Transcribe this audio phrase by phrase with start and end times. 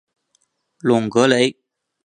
[0.79, 1.55] 隆格雷。